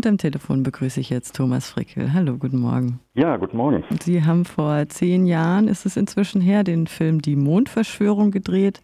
Und 0.00 0.06
am 0.06 0.16
Telefon 0.16 0.62
begrüße 0.62 0.98
ich 0.98 1.10
jetzt 1.10 1.36
Thomas 1.36 1.72
Frickel. 1.72 2.14
Hallo, 2.14 2.38
guten 2.38 2.58
Morgen. 2.58 3.00
Ja, 3.12 3.36
guten 3.36 3.58
Morgen. 3.58 3.84
Sie 4.00 4.24
haben 4.24 4.46
vor 4.46 4.88
zehn 4.88 5.26
Jahren, 5.26 5.68
ist 5.68 5.84
es 5.84 5.98
inzwischen 5.98 6.40
her, 6.40 6.64
den 6.64 6.86
Film 6.86 7.20
Die 7.20 7.36
Mondverschwörung 7.36 8.30
gedreht. 8.30 8.80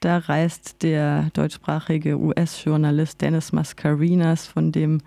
Da 0.00 0.18
reist 0.18 0.82
der 0.82 1.30
deutschsprachige 1.32 2.18
US-Journalist 2.18 3.22
Dennis 3.22 3.50
Mascarinas 3.50 4.46
von 4.46 4.70
dem 4.70 5.00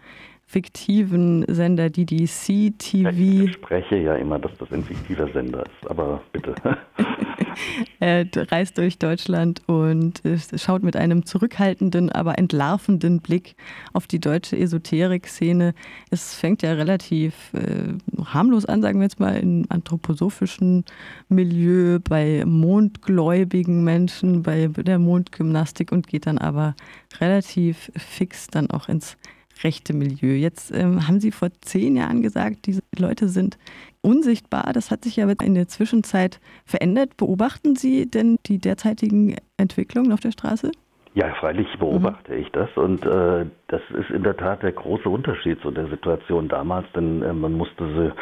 fiktiven 0.48 1.46
Sender 1.48 1.92
DDC 1.92 2.74
TV. 2.80 3.46
Ich 3.46 3.54
spreche 3.54 3.98
ja 3.98 4.16
immer, 4.16 4.40
dass 4.40 4.58
das 4.58 4.72
ein 4.72 4.84
fiktiver 4.84 5.28
Sender 5.32 5.62
ist, 5.62 5.92
aber 5.92 6.24
bitte. 6.32 6.56
er 8.00 8.28
reist 8.36 8.78
durch 8.78 8.98
Deutschland 8.98 9.62
und 9.68 10.22
schaut 10.56 10.84
mit 10.84 10.96
einem 10.96 11.26
zurückhaltenden, 11.26 12.12
aber 12.12 12.38
entlarvenden 12.38 13.20
Blick 13.20 13.56
auf 13.94 14.08
die 14.08 14.20
deutsche 14.20 14.58
Esoterik-Szene. 14.58 15.74
Es 16.10 16.36
fängt 16.36 16.62
ja 16.62 16.74
relativ 16.74 17.54
äh, 17.54 17.94
harmlos 18.26 18.66
an, 18.66 18.82
sagen 18.82 19.00
wir 19.00 19.06
jetzt 19.06 19.20
mal, 19.20 19.38
im 19.38 19.66
anthroposophischen 19.70 20.86
Milieu, 21.30 22.00
bei 22.00 22.44
mondgläubigen 22.46 23.84
Menschen, 23.84 24.44
bei 24.44 24.68
der 24.68 25.00
Mondgymnastik 25.00 25.92
und 25.92 26.08
geht 26.08 26.28
dann 26.28 26.38
aber 26.38 26.76
relativ 27.20 27.92
fix 27.96 28.48
dann 28.48 28.70
auch 28.70 28.90
ins 28.90 29.18
rechte 29.64 29.94
Milieu. 29.94 30.34
Jetzt 30.34 30.72
ähm, 30.76 31.08
haben 31.08 31.20
Sie 31.20 31.32
vor 31.32 31.50
zehn 31.62 31.96
Jahren 31.96 32.22
gesagt, 32.22 32.66
diese 32.66 32.82
Leute 32.98 33.28
sind 33.28 33.58
unsichtbar. 34.02 34.72
Das 34.74 34.92
hat 34.92 35.04
sich 35.04 35.16
ja 35.16 35.30
in 35.30 35.56
der 35.56 35.68
Zwischenzeit 35.68 36.40
verändert. 36.66 37.18
Beobachten 37.18 37.76
Sie 37.76 38.10
denn 38.10 38.38
die 38.46 38.60
derzeitigen 38.60 39.36
Entwicklungen 39.58 40.12
auf 40.12 40.20
der 40.20 40.32
Straße? 40.32 40.72
Ja, 41.14 41.34
freilich 41.36 41.68
beobachte 41.78 42.32
mhm. 42.32 42.40
ich 42.40 42.50
das 42.52 42.70
und 42.76 43.06
äh, 43.06 43.46
das 43.68 43.82
ist 44.00 44.10
in 44.12 44.24
der 44.24 44.38
Tat 44.38 44.64
der 44.64 44.72
große 44.72 45.10
Unterschied 45.10 45.60
zu 45.60 45.70
der 45.70 45.88
Situation 45.88 46.48
damals, 46.48 46.88
denn 46.96 47.22
äh, 47.22 47.34
man 47.34 47.52
musste 47.52 47.86
sie 47.86 48.14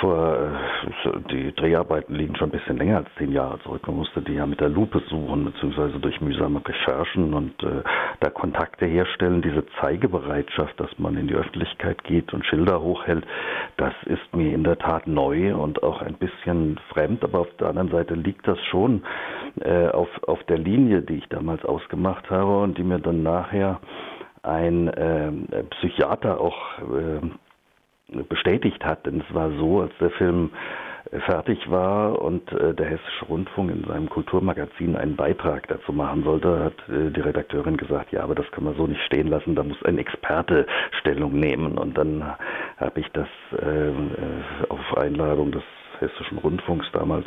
vor, 0.00 0.36
äh, 1.04 1.20
die 1.30 1.54
Dreharbeiten 1.54 2.14
liegen 2.14 2.36
schon 2.36 2.48
ein 2.48 2.58
bisschen 2.58 2.76
länger 2.76 2.98
als 2.98 3.08
zehn 3.18 3.32
Jahre 3.32 3.58
zurück. 3.60 3.86
Man 3.86 3.96
musste 3.96 4.22
die 4.22 4.34
ja 4.34 4.46
mit 4.46 4.60
der 4.60 4.68
Lupe 4.68 5.00
suchen, 5.08 5.44
beziehungsweise 5.44 5.98
durch 5.98 6.20
mühsame 6.20 6.60
Recherchen 6.66 7.34
und 7.34 7.62
äh, 7.62 7.82
da 8.20 8.30
Kontakte 8.30 8.86
herstellen. 8.86 9.42
Diese 9.42 9.64
Zeigebereitschaft, 9.80 10.78
dass 10.78 10.90
man 10.98 11.16
in 11.16 11.28
die 11.28 11.34
Öffentlichkeit 11.34 12.02
geht 12.04 12.32
und 12.32 12.44
Schilder 12.44 12.80
hochhält, 12.80 13.24
das 13.76 13.94
ist 14.04 14.34
mir 14.34 14.54
in 14.54 14.64
der 14.64 14.78
Tat 14.78 15.06
neu 15.06 15.54
und 15.54 15.82
auch 15.82 16.02
ein 16.02 16.14
bisschen 16.14 16.78
fremd. 16.90 17.24
Aber 17.24 17.40
auf 17.40 17.56
der 17.58 17.68
anderen 17.68 17.90
Seite 17.90 18.14
liegt 18.14 18.46
das 18.46 18.58
schon 18.70 19.02
äh, 19.60 19.88
auf, 19.88 20.08
auf 20.26 20.42
der 20.44 20.58
Linie, 20.58 21.02
die 21.02 21.16
ich 21.16 21.28
damals 21.28 21.64
ausgemacht 21.64 22.30
habe 22.30 22.62
und 22.62 22.78
die 22.78 22.84
mir 22.84 22.98
dann 22.98 23.22
nachher 23.22 23.80
ein 24.42 24.88
äh, 24.88 25.32
Psychiater 25.70 26.40
auch 26.40 26.78
äh, 26.78 27.20
bestätigt 28.28 28.84
hat. 28.84 29.06
Denn 29.06 29.22
es 29.26 29.34
war 29.34 29.50
so, 29.58 29.80
als 29.80 29.92
der 30.00 30.10
Film 30.10 30.50
äh, 31.10 31.20
fertig 31.20 31.70
war 31.70 32.20
und 32.20 32.50
äh, 32.52 32.74
der 32.74 32.86
Hessische 32.86 33.24
Rundfunk 33.28 33.70
in 33.70 33.84
seinem 33.84 34.08
Kulturmagazin 34.08 34.96
einen 34.96 35.16
Beitrag 35.16 35.66
dazu 35.68 35.92
machen 35.92 36.24
sollte, 36.24 36.64
hat 36.64 36.88
äh, 36.88 37.10
die 37.10 37.20
Redakteurin 37.20 37.76
gesagt, 37.76 38.12
ja, 38.12 38.22
aber 38.22 38.34
das 38.34 38.50
können 38.52 38.66
wir 38.66 38.74
so 38.74 38.86
nicht 38.86 39.02
stehen 39.02 39.28
lassen, 39.28 39.54
da 39.54 39.62
muss 39.62 39.82
ein 39.84 39.98
Experte 39.98 40.66
Stellung 41.00 41.38
nehmen. 41.38 41.78
Und 41.78 41.96
dann 41.96 42.24
habe 42.76 43.00
ich 43.00 43.08
das 43.12 43.28
äh, 43.52 43.92
auf 44.68 44.96
Einladung 44.96 45.52
des 45.52 45.62
Hessischen 45.98 46.38
Rundfunks 46.38 46.86
damals 46.92 47.26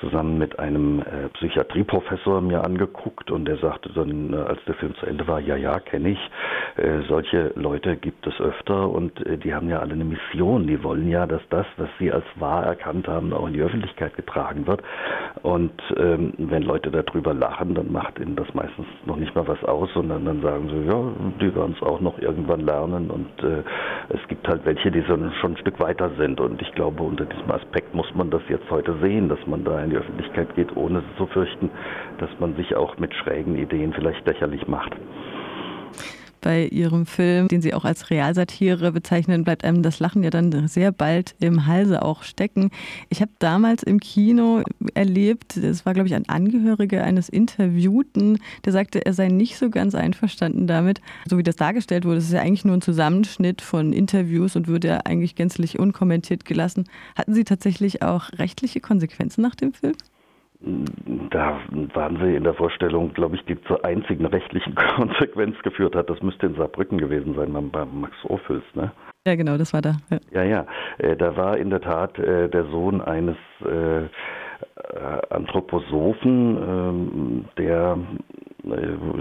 zusammen 0.00 0.38
mit 0.38 0.58
einem 0.58 1.00
äh, 1.00 1.28
Psychiatrieprofessor 1.34 2.40
mir 2.40 2.64
angeguckt 2.64 3.30
und 3.30 3.44
der 3.44 3.56
sagte 3.58 3.90
dann, 3.94 4.32
äh, 4.32 4.36
als 4.36 4.58
der 4.66 4.74
Film 4.74 4.94
zu 4.96 5.06
Ende 5.06 5.26
war, 5.26 5.40
ja, 5.40 5.56
ja, 5.56 5.78
kenne 5.78 6.10
ich. 6.10 6.30
Äh, 6.76 7.02
solche 7.08 7.52
Leute 7.54 7.96
gibt 7.96 8.26
es 8.26 8.40
öfter 8.40 8.88
und 8.90 9.24
äh, 9.26 9.36
die 9.38 9.54
haben 9.54 9.68
ja 9.68 9.80
alle 9.80 9.92
eine 9.92 10.04
Mission. 10.04 10.66
Die 10.66 10.82
wollen 10.82 11.08
ja, 11.08 11.26
dass 11.26 11.42
das, 11.50 11.66
was 11.76 11.88
sie 11.98 12.10
als 12.12 12.24
wahr 12.36 12.64
erkannt 12.64 13.08
haben, 13.08 13.32
auch 13.32 13.46
in 13.46 13.52
die 13.52 13.62
Öffentlichkeit 13.62 14.16
getragen 14.16 14.66
wird. 14.66 14.82
Und 15.42 15.72
ähm, 15.96 16.32
wenn 16.38 16.62
Leute 16.62 16.90
darüber 16.90 17.34
lachen, 17.34 17.74
dann 17.74 17.92
macht 17.92 18.18
ihnen 18.18 18.36
das 18.36 18.52
meistens 18.54 18.86
noch 19.06 19.16
nicht 19.16 19.34
mal 19.34 19.46
was 19.46 19.62
aus, 19.64 19.90
sondern 19.94 20.24
dann 20.24 20.40
sagen 20.42 20.68
sie, 20.68 20.88
ja, 20.88 21.02
die 21.40 21.54
werden 21.54 21.74
es 21.76 21.82
auch 21.86 22.00
noch 22.00 22.18
irgendwann 22.18 22.60
lernen 22.60 23.10
und 23.10 23.42
äh, 23.42 23.62
es 24.08 24.20
gibt 24.28 24.46
halt 24.48 24.64
welche, 24.64 24.90
die 24.90 25.00
so 25.02 25.16
schon 25.40 25.52
ein 25.52 25.56
Stück 25.58 25.80
weiter 25.80 26.10
sind 26.18 26.40
und 26.40 26.60
ich 26.62 26.72
glaube, 26.72 27.02
unter 27.02 27.24
diesem 27.24 27.50
Aspekt 27.50 27.94
muss 27.94 28.12
man 28.14 28.30
das 28.30 28.42
jetzt 28.48 28.70
heute 28.70 28.94
sehen, 29.00 29.28
dass 29.28 29.44
man 29.46 29.64
da 29.64 29.78
die 29.90 29.96
Öffentlichkeit 29.96 30.54
geht, 30.54 30.76
ohne 30.76 31.02
zu 31.16 31.26
fürchten, 31.26 31.70
dass 32.18 32.30
man 32.38 32.54
sich 32.56 32.74
auch 32.76 32.98
mit 32.98 33.14
schrägen 33.14 33.56
Ideen 33.56 33.92
vielleicht 33.92 34.26
lächerlich 34.26 34.66
macht 34.66 34.96
bei 36.40 36.66
Ihrem 36.66 37.06
Film, 37.06 37.48
den 37.48 37.62
Sie 37.62 37.74
auch 37.74 37.84
als 37.84 38.10
Realsatire 38.10 38.92
bezeichnen, 38.92 39.44
bleibt 39.44 39.64
einem 39.64 39.82
das 39.82 40.00
Lachen 40.00 40.22
ja 40.22 40.30
dann 40.30 40.68
sehr 40.68 40.92
bald 40.92 41.34
im 41.40 41.66
Halse 41.66 42.02
auch 42.02 42.22
stecken. 42.22 42.70
Ich 43.08 43.20
habe 43.20 43.30
damals 43.38 43.82
im 43.82 44.00
Kino 44.00 44.62
erlebt, 44.94 45.56
es 45.56 45.86
war, 45.86 45.94
glaube 45.94 46.08
ich, 46.08 46.14
ein 46.14 46.28
Angehöriger 46.28 47.04
eines 47.04 47.28
Interviewten, 47.28 48.38
der 48.64 48.72
sagte, 48.72 49.04
er 49.04 49.12
sei 49.12 49.28
nicht 49.28 49.58
so 49.58 49.70
ganz 49.70 49.94
einverstanden 49.94 50.66
damit, 50.66 51.00
so 51.28 51.38
wie 51.38 51.42
das 51.42 51.56
dargestellt 51.56 52.04
wurde. 52.04 52.18
Es 52.18 52.24
ist 52.24 52.32
ja 52.32 52.40
eigentlich 52.40 52.64
nur 52.64 52.76
ein 52.76 52.82
Zusammenschnitt 52.82 53.62
von 53.62 53.92
Interviews 53.92 54.56
und 54.56 54.68
würde 54.68 54.88
ja 54.88 54.98
eigentlich 55.04 55.34
gänzlich 55.34 55.78
unkommentiert 55.78 56.44
gelassen. 56.44 56.84
Hatten 57.14 57.34
Sie 57.34 57.44
tatsächlich 57.44 58.02
auch 58.02 58.30
rechtliche 58.38 58.80
Konsequenzen 58.80 59.42
nach 59.42 59.54
dem 59.54 59.72
Film? 59.72 59.94
Da 60.62 61.58
waren 61.94 62.18
Sie 62.18 62.34
in 62.34 62.44
der 62.44 62.52
Vorstellung, 62.54 63.14
glaube 63.14 63.36
ich, 63.36 63.44
die 63.46 63.60
zur 63.62 63.82
einzigen 63.84 64.26
rechtlichen 64.26 64.74
Konsequenz 64.96 65.58
geführt 65.62 65.94
hat. 65.94 66.10
Das 66.10 66.22
müsste 66.22 66.46
in 66.46 66.54
Saarbrücken 66.54 66.98
gewesen 66.98 67.34
sein, 67.34 67.52
bei 67.70 67.84
Max 67.84 68.14
Ophüls, 68.24 68.64
ne? 68.74 68.92
Ja, 69.26 69.34
genau, 69.34 69.58
das 69.58 69.74
war 69.74 69.82
da. 69.82 69.96
Ja, 70.10 70.42
ja, 70.42 70.44
ja. 70.44 70.66
Äh, 70.98 71.16
da 71.16 71.36
war 71.36 71.58
in 71.58 71.70
der 71.70 71.80
Tat 71.80 72.18
äh, 72.18 72.48
der 72.48 72.64
Sohn 72.66 73.00
eines 73.00 73.36
äh, 73.64 74.08
Anthroposophen, 75.30 76.56
ähm, 76.56 77.44
der 77.56 77.98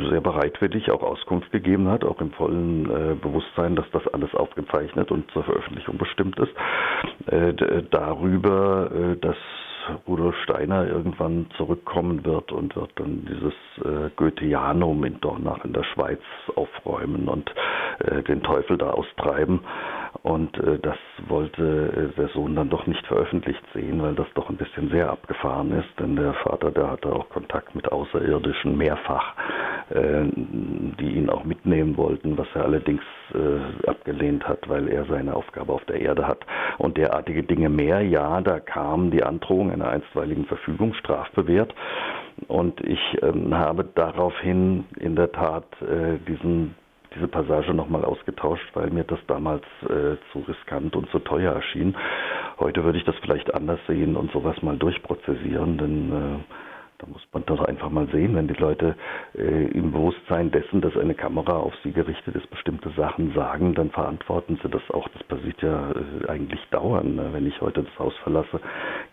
sehr 0.09 0.21
bereitwillig 0.21 0.91
auch 0.91 1.01
Auskunft 1.01 1.51
gegeben 1.51 1.87
hat, 1.87 2.03
auch 2.03 2.19
im 2.19 2.31
vollen 2.31 3.19
Bewusstsein, 3.21 3.75
dass 3.77 3.89
das 3.91 4.05
alles 4.13 4.33
aufgezeichnet 4.35 5.11
und 5.11 5.31
zur 5.31 5.43
Veröffentlichung 5.43 5.97
bestimmt 5.97 6.37
ist, 6.39 6.51
darüber, 7.89 9.15
dass 9.21 9.37
Rudolf 10.07 10.35
Steiner 10.43 10.87
irgendwann 10.87 11.47
zurückkommen 11.57 12.25
wird 12.25 12.51
und 12.51 12.75
wird 12.75 12.91
dann 12.95 13.25
dieses 13.25 13.53
äh, 13.83 14.09
Goetheanum 14.15 15.03
in 15.03 15.19
Dornach 15.21 15.63
in 15.65 15.73
der 15.73 15.83
Schweiz 15.83 16.21
aufräumen 16.55 17.27
und 17.27 17.53
äh, 17.99 18.23
den 18.23 18.41
Teufel 18.43 18.77
da 18.77 18.91
austreiben. 18.91 19.61
Und 20.23 20.57
äh, 20.57 20.79
das 20.79 20.97
wollte 21.27 22.11
äh, 22.13 22.15
der 22.15 22.29
Sohn 22.29 22.55
dann 22.55 22.69
doch 22.69 22.87
nicht 22.87 23.05
veröffentlicht 23.07 23.63
sehen, 23.73 24.01
weil 24.01 24.15
das 24.15 24.27
doch 24.35 24.49
ein 24.49 24.57
bisschen 24.57 24.89
sehr 24.89 25.09
abgefahren 25.09 25.71
ist, 25.71 25.89
denn 25.99 26.15
der 26.15 26.33
Vater, 26.33 26.71
der 26.71 26.91
hatte 26.91 27.11
auch 27.11 27.29
Kontakt 27.29 27.75
mit 27.75 27.91
Außerirdischen 27.91 28.77
mehrfach, 28.77 29.33
die 29.91 31.15
ihn 31.15 31.29
auch 31.29 31.43
mitnehmen 31.43 31.97
wollten, 31.97 32.37
was 32.37 32.47
er 32.53 32.65
allerdings 32.65 33.01
äh, 33.33 33.89
abgelehnt 33.89 34.47
hat, 34.47 34.69
weil 34.69 34.87
er 34.87 35.05
seine 35.05 35.35
Aufgabe 35.35 35.73
auf 35.73 35.83
der 35.85 35.99
Erde 36.01 36.27
hat. 36.27 36.45
Und 36.77 36.97
derartige 36.97 37.43
Dinge 37.43 37.69
mehr, 37.69 38.01
ja, 38.01 38.41
da 38.41 38.59
kam 38.59 39.09
die 39.11 39.23
Androhung 39.23 39.71
einer 39.71 39.89
einstweiligen 39.89 40.45
Verfügung 40.45 40.93
strafbewehrt. 40.93 41.73
Und 42.47 42.81
ich 42.81 42.99
ähm, 43.21 43.55
habe 43.55 43.83
daraufhin 43.95 44.85
in 44.99 45.15
der 45.15 45.31
Tat 45.31 45.65
äh, 45.81 46.17
diesen 46.27 46.75
diese 47.15 47.27
Passage 47.27 47.73
nochmal 47.73 48.05
ausgetauscht, 48.05 48.69
weil 48.75 48.91
mir 48.91 49.03
das 49.03 49.19
damals 49.27 49.63
äh, 49.83 50.17
zu 50.31 50.39
riskant 50.47 50.95
und 50.95 51.09
zu 51.09 51.19
teuer 51.19 51.53
erschien. 51.53 51.95
Heute 52.59 52.83
würde 52.83 52.99
ich 52.99 53.03
das 53.03 53.15
vielleicht 53.21 53.53
anders 53.53 53.79
sehen 53.87 54.15
und 54.15 54.31
sowas 54.31 54.61
mal 54.61 54.77
durchprozessieren, 54.77 55.77
denn 55.79 56.11
äh, 56.11 56.68
da 56.99 57.07
muss 57.07 57.25
man 57.31 57.45
doch 57.45 57.61
einfach 57.63 57.89
mal 57.89 58.07
sehen, 58.11 58.35
wenn 58.35 58.49
die 58.49 58.59
Leute 58.59 58.95
äh, 59.33 59.67
im 59.71 59.93
Bewusstsein 59.93 60.51
dessen, 60.51 60.81
dass 60.81 60.97
eine 60.97 61.15
Kamera 61.15 61.53
auf 61.53 61.73
sie 61.81 61.93
gerichtet 61.93 62.35
ist, 62.35 62.49
bestimmte 62.49 62.89
Sachen 62.89 63.33
sagen, 63.33 63.73
dann 63.73 63.89
verantworten 63.89 64.59
sie 64.61 64.69
das 64.69 64.81
auch. 64.91 65.07
Das 65.09 65.23
passiert 65.23 65.61
ja 65.61 65.91
äh, 65.91 66.27
eigentlich 66.27 66.59
dauernd. 66.71 67.15
Ne? 67.15 67.29
Wenn 67.31 67.47
ich 67.47 67.59
heute 67.61 67.83
das 67.83 67.99
Haus 67.99 68.13
verlasse, 68.23 68.59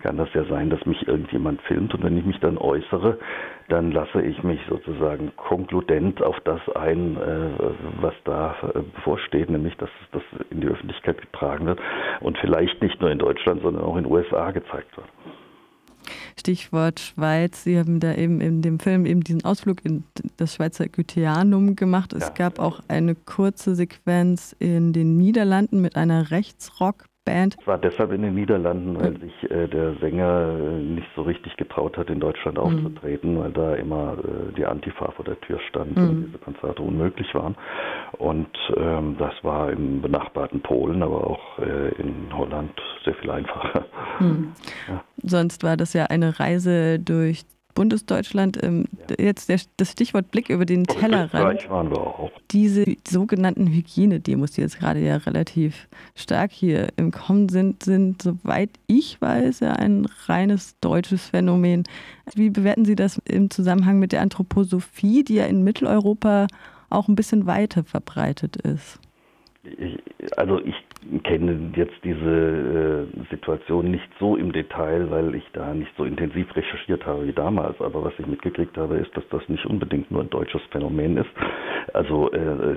kann 0.03 0.17
das 0.17 0.29
ja 0.35 0.45
sein, 0.47 0.69
dass 0.69 0.85
mich 0.85 1.07
irgendjemand 1.07 1.63
filmt 1.63 1.95
und 1.95 2.03
wenn 2.03 2.19
ich 2.19 2.25
mich 2.25 2.41
dann 2.41 2.59
äußere, 2.59 3.19
dann 3.69 3.93
lasse 3.93 4.21
ich 4.21 4.43
mich 4.43 4.61
sozusagen 4.69 5.31
konkludent 5.37 6.23
auf 6.23 6.41
das 6.41 6.61
ein, 6.75 7.17
äh, 7.17 7.51
was 8.01 8.15
da 8.25 8.57
äh, 8.75 8.81
bevorsteht, 8.97 9.49
nämlich 9.49 9.77
dass 9.77 9.91
das 10.11 10.23
in 10.51 10.61
die 10.61 10.69
Öffentlichkeit 10.69 11.21
getragen 11.21 11.67
wird 11.67 11.81
und 12.21 12.37
vielleicht 12.39 12.83
nicht 12.83 13.01
nur 13.01 13.13
in 13.13 13.19
Deutschland, 13.19 13.63
sondern 13.63 13.85
auch 13.85 13.97
in 13.97 14.03
den 14.03 14.13
USA 14.13 14.51
gezeigt 14.51 14.97
wird. 14.97 15.07
Stichwort 16.39 17.01
Schweiz. 17.01 17.65
Sie 17.65 17.79
haben 17.79 18.01
da 18.01 18.15
eben 18.15 18.41
in 18.41 18.63
dem 18.63 18.79
Film 18.79 19.07
eben 19.07 19.23
diesen 19.23 19.45
Ausflug 19.45 19.85
in 19.85 20.05
das 20.37 20.55
Schweizer 20.55 20.89
Goetheanum 20.89 21.77
gemacht. 21.77 22.13
Es 22.13 22.25
ja. 22.25 22.31
gab 22.31 22.59
auch 22.59 22.81
eine 22.89 23.15
kurze 23.15 23.75
Sequenz 23.75 24.55
in 24.59 24.93
den 24.93 25.17
Niederlanden 25.17 25.81
mit 25.81 25.97
einer 25.97 26.31
Rechtsrock 26.31 27.07
Band. 27.27 27.57
Es 27.61 27.67
war 27.67 27.77
deshalb 27.77 28.13
in 28.13 28.23
den 28.23 28.35
Niederlanden, 28.35 28.99
weil 28.99 29.19
sich 29.21 29.51
äh, 29.51 29.69
der 29.69 29.95
Sänger 29.97 30.57
äh, 30.59 30.79
nicht 30.81 31.09
so 31.15 31.23
richtig 31.23 31.57
getraut 31.57 31.99
hat, 31.99 32.09
in 32.09 32.21
Deutschland 32.21 32.59
aufzutreten, 32.59 33.35
mhm. 33.35 33.39
weil 33.41 33.53
da 33.53 33.75
immer 33.75 34.17
äh, 34.19 34.53
die 34.57 34.65
Antifa 34.65 35.11
vor 35.11 35.25
der 35.25 35.39
Tür 35.41 35.59
stand 35.69 35.97
mhm. 35.97 36.09
und 36.09 36.27
diese 36.29 36.39
Konzerte 36.39 36.83
unmöglich 36.83 37.35
waren. 37.35 37.57
Und 38.17 38.49
ähm, 38.77 39.17
das 39.19 39.35
war 39.43 39.71
im 39.71 40.01
benachbarten 40.01 40.63
Polen, 40.63 41.03
aber 41.03 41.27
auch 41.27 41.59
äh, 41.59 41.89
in 42.01 42.33
Holland 42.33 42.73
sehr 43.05 43.15
viel 43.15 43.31
einfacher. 43.31 43.85
Mhm. 44.21 44.53
Ja. 44.89 45.05
Sonst 45.23 45.63
war 45.65 45.77
das 45.77 45.93
ja 45.93 46.05
eine 46.07 46.39
Reise 46.41 46.99
durch 46.99 47.43
Bundesdeutschland. 47.77 48.61
Ähm, 48.65 48.87
ja. 49.09 49.25
Jetzt 49.27 49.49
der, 49.49 49.61
das 49.77 49.93
Stichwort 49.93 50.33
Blick 50.33 50.51
über 50.51 50.67
den 50.67 50.83
Tellerrand. 50.83 51.71
waren 51.71 51.91
wir 51.91 52.01
auch. 52.01 52.33
Diese 52.51 52.85
sogenannten 53.07 53.69
Hygienedemos, 53.69 54.51
die 54.51 54.63
jetzt 54.63 54.81
gerade 54.81 54.99
ja 54.99 55.19
relativ 55.19 55.89
stark 56.17 56.51
hier 56.51 56.89
im 56.97 57.13
Kommen 57.13 57.49
sind, 57.49 57.85
sind, 57.85 58.21
soweit 58.23 58.71
ich 58.89 59.21
weiß, 59.21 59.61
ja 59.61 59.75
ein 59.75 60.09
reines 60.27 60.77
deutsches 60.81 61.29
Phänomen. 61.29 61.85
Wie 62.35 62.51
bewerten 62.51 62.85
Sie 62.85 62.97
das 62.97 63.21
im 63.25 63.51
Zusammenhang 63.51 64.01
mit 64.01 64.11
der 64.11 64.23
Anthroposophie, 64.23 65.23
die 65.23 65.35
ja 65.35 65.45
in 65.45 65.63
Mitteleuropa 65.63 66.49
auch 66.91 67.07
ein 67.07 67.15
bisschen 67.15 67.47
weiter 67.47 67.85
verbreitet 67.85 68.57
ist? 68.57 68.99
also 70.37 70.61
ich 70.61 70.75
kenne 71.25 71.73
jetzt 71.77 71.97
diese 72.05 73.09
äh, 73.15 73.25
Situation 73.31 73.91
nicht 73.91 74.09
so 74.19 74.37
im 74.37 74.53
Detail, 74.53 75.11
weil 75.11 75.35
ich 75.35 75.45
da 75.53 75.73
nicht 75.75 75.93
so 75.97 76.05
intensiv 76.05 76.55
recherchiert 76.55 77.05
habe 77.07 77.27
wie 77.27 77.33
damals. 77.33 77.81
Aber 77.81 78.05
was 78.05 78.13
ich 78.19 78.27
mitgekriegt 78.27 78.77
habe, 78.77 78.97
ist, 78.97 79.17
dass 79.17 79.27
das 79.31 79.49
nicht 79.49 79.65
unbedingt 79.67 80.11
nur 80.11 80.23
ein 80.23 80.31
deutsches 80.31 80.63
Phänomen 80.71 81.17
ist. 81.19 81.31
Also 81.93 82.31
äh, 82.33 82.77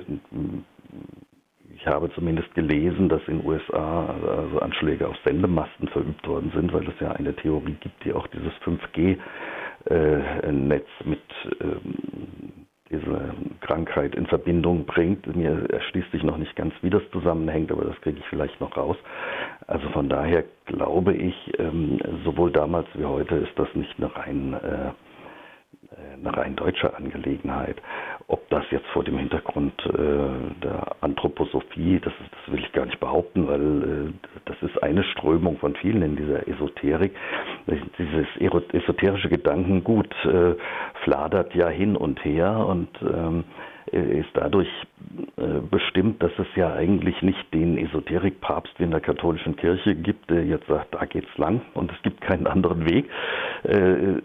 ich 1.74 1.86
habe 1.86 2.10
zumindest 2.12 2.54
gelesen, 2.54 3.08
dass 3.08 3.22
in 3.26 3.44
USA 3.44 4.06
also 4.06 4.58
Anschläge 4.60 5.08
auf 5.08 5.16
Sendemasten 5.24 5.88
verübt 5.88 6.26
worden 6.28 6.52
sind, 6.54 6.72
weil 6.72 6.86
es 6.88 7.00
ja 7.00 7.12
eine 7.12 7.34
Theorie 7.34 7.76
gibt, 7.80 8.04
die 8.04 8.12
auch 8.12 8.26
dieses 8.28 8.52
5G-Netz 8.64 9.18
äh, 9.88 11.08
mit 11.08 11.22
ähm, 11.60 11.94
diese 12.90 13.34
Krankheit 13.60 14.14
in 14.14 14.26
Verbindung 14.26 14.84
bringt. 14.84 15.34
Mir 15.34 15.70
erschließt 15.70 16.10
sich 16.10 16.22
noch 16.22 16.36
nicht 16.36 16.56
ganz, 16.56 16.74
wie 16.82 16.90
das 16.90 17.02
zusammenhängt, 17.12 17.70
aber 17.70 17.84
das 17.84 18.00
kriege 18.00 18.18
ich 18.18 18.26
vielleicht 18.26 18.60
noch 18.60 18.76
raus. 18.76 18.96
Also 19.66 19.88
von 19.90 20.08
daher 20.08 20.44
glaube 20.66 21.14
ich, 21.14 21.34
ähm, 21.58 21.98
sowohl 22.24 22.50
damals 22.50 22.88
wie 22.94 23.04
heute 23.04 23.36
ist 23.36 23.56
das 23.56 23.68
nicht 23.74 23.94
eine 23.98 24.16
rein 24.16 24.54
äh, 24.54 24.90
eine 26.14 26.36
rein 26.36 26.56
deutsche 26.56 26.94
Angelegenheit. 26.94 27.76
Ob 28.26 28.48
jetzt 28.70 28.86
vor 28.88 29.04
dem 29.04 29.18
Hintergrund 29.18 29.72
äh, 29.86 30.60
der 30.62 30.96
Anthroposophie, 31.00 32.00
das, 32.00 32.12
das, 32.18 32.52
will 32.52 32.60
ich 32.60 32.72
gar 32.72 32.86
nicht 32.86 33.00
behaupten, 33.00 33.46
weil 33.46 33.82
äh, 33.82 34.12
das 34.44 34.56
ist 34.62 34.82
eine 34.82 35.04
Strömung 35.04 35.58
von 35.58 35.74
vielen 35.76 36.02
in 36.02 36.16
dieser 36.16 36.46
Esoterik. 36.48 37.14
Dieses 37.98 38.26
esoterische 38.72 39.28
Gedankengut 39.28 40.12
äh, 40.24 40.54
fladert 41.04 41.54
ja 41.54 41.68
hin 41.68 41.96
und 41.96 42.24
her 42.24 42.66
und 42.66 42.88
ähm, 43.02 43.44
ist 43.92 44.28
dadurch 44.34 44.68
äh, 45.36 45.60
bestimmt, 45.68 46.22
dass 46.22 46.30
es 46.38 46.46
ja 46.54 46.72
eigentlich 46.74 47.22
nicht 47.22 47.52
den 47.52 47.76
Esoterikpapst 47.78 48.78
wie 48.78 48.84
in 48.84 48.92
der 48.92 49.00
katholischen 49.00 49.56
Kirche 49.56 49.96
gibt, 49.96 50.30
der 50.30 50.44
jetzt 50.44 50.66
sagt, 50.68 50.94
da 50.94 51.04
geht's 51.06 51.36
lang 51.38 51.62
und 51.74 51.90
es 51.90 52.00
gibt 52.02 52.20
keinen 52.20 52.46
anderen 52.46 52.88
Weg, 52.88 53.08
äh, 53.64 54.20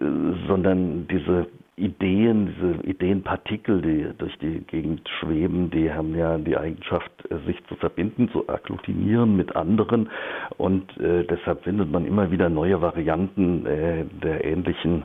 sondern 0.47 1.07
diese 1.07 1.47
Ideen, 1.77 2.55
diese 2.55 2.87
Ideenpartikel, 2.87 3.81
die 3.81 4.17
durch 4.17 4.37
die 4.39 4.61
Gegend 4.61 5.09
schweben, 5.19 5.69
die 5.71 5.91
haben 5.91 6.15
ja 6.15 6.37
die 6.37 6.55
Eigenschaft, 6.55 7.11
äh, 7.29 7.37
sich 7.45 7.61
zu 7.67 7.75
verbinden, 7.75 8.29
zu 8.29 8.47
agglutinieren 8.47 9.35
mit 9.35 9.55
anderen 9.55 10.09
und 10.57 10.97
äh, 10.99 11.25
deshalb 11.25 11.63
findet 11.63 11.91
man 11.91 12.05
immer 12.05 12.31
wieder 12.31 12.49
neue 12.49 12.81
Varianten 12.81 13.65
äh, 13.65 14.05
der 14.23 14.45
ähnlichen 14.45 15.03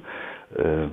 äh, 0.57 0.87